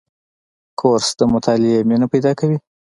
[0.79, 2.57] کورس د مطالعې مینه پیدا کوي.